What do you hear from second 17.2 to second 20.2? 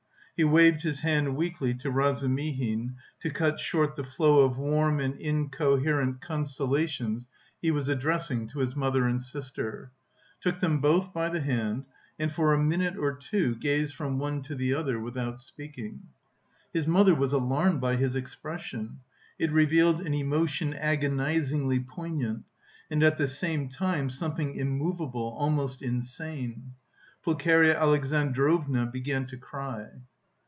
alarmed by his expression. It revealed an